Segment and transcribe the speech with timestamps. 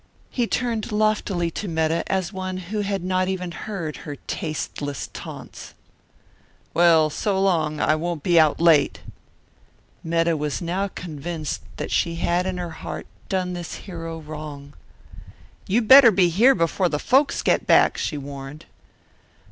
[0.31, 5.75] He turned loftily to Metta as one who had not even heard her tasteless taunts.
[6.73, 7.79] "Well, so long!
[7.79, 9.01] I won't be out late."
[10.03, 14.73] Metta was now convinced that she had in her heart done this hero a wrong.
[15.67, 18.65] "You better be here before the folks get back!" she warned.